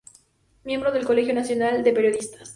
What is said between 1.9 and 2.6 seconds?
Periodistas.